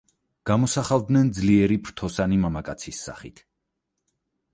[0.49, 3.43] გამოსახავდნენ ძლიერი, ფრთოსანი მამაკაცის სახით.